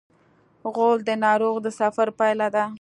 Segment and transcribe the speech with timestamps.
[0.73, 2.63] غول د ناروغ د سفر پایله ده.